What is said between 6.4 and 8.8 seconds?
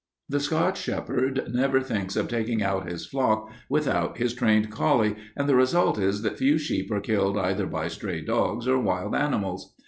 sheep are killed either by stray dogs or